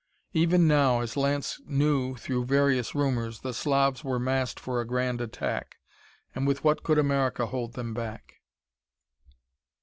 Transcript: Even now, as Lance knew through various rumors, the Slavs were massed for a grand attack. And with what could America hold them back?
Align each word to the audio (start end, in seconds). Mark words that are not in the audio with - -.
Even 0.33 0.67
now, 0.67 1.01
as 1.01 1.15
Lance 1.15 1.61
knew 1.67 2.15
through 2.15 2.45
various 2.45 2.95
rumors, 2.95 3.41
the 3.41 3.53
Slavs 3.53 4.03
were 4.03 4.17
massed 4.17 4.59
for 4.59 4.81
a 4.81 4.87
grand 4.87 5.21
attack. 5.21 5.77
And 6.33 6.47
with 6.47 6.63
what 6.63 6.81
could 6.81 6.97
America 6.97 7.45
hold 7.45 7.73
them 7.73 7.93
back? 7.93 8.41